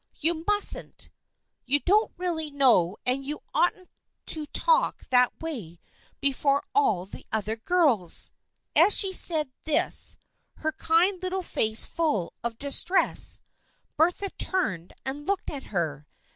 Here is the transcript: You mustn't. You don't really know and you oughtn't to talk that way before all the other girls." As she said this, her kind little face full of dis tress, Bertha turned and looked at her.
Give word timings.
You 0.15 0.43
mustn't. 0.47 1.11
You 1.63 1.79
don't 1.79 2.11
really 2.17 2.49
know 2.49 2.97
and 3.05 3.23
you 3.23 3.41
oughtn't 3.53 3.91
to 4.25 4.47
talk 4.47 5.07
that 5.09 5.39
way 5.39 5.79
before 6.19 6.63
all 6.73 7.05
the 7.05 7.23
other 7.31 7.55
girls." 7.55 8.31
As 8.75 8.97
she 8.97 9.13
said 9.13 9.51
this, 9.63 10.17
her 10.55 10.71
kind 10.71 11.21
little 11.21 11.43
face 11.43 11.85
full 11.85 12.33
of 12.43 12.57
dis 12.57 12.83
tress, 12.83 13.41
Bertha 13.95 14.31
turned 14.39 14.91
and 15.05 15.27
looked 15.27 15.51
at 15.51 15.65
her. 15.65 16.07